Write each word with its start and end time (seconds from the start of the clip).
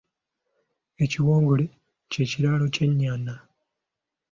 Ekiwongole 1.03 1.65
ky'ekiraalo 2.11 2.65
ky'e 2.73 2.87
nnyana. 2.89 3.35